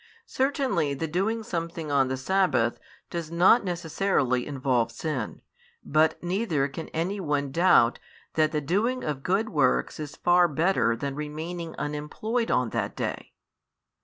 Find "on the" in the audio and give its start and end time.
1.91-2.17